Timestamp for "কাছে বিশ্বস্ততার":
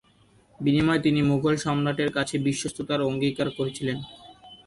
2.11-3.01